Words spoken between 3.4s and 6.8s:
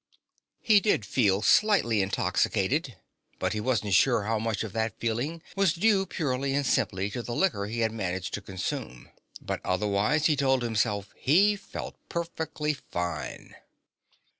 he wasn't sure how much of that feeling was due purely and